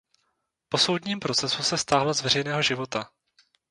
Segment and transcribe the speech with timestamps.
[0.69, 3.11] Po soudním procesu se stáhl z veřejného života.